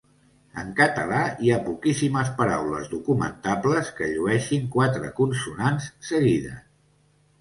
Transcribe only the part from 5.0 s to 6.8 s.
consonants seguides.